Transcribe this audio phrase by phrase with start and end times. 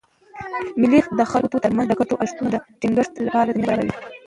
[0.79, 3.93] مېلې د خلکو ترمنځ د ګډو ارزښتونو د ټینګښت له پاره زمینه برابروي.